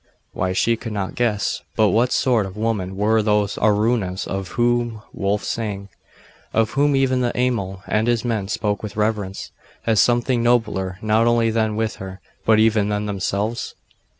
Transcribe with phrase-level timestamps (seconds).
[0.33, 5.03] Why, she could not guess: but what sort of women were those Alrunas of whom
[5.13, 5.89] Wulf sang,
[6.55, 9.51] of whom even the Amal and his men spoke with reverence,
[9.85, 13.75] as something nobler, not only than her, but even than themselves?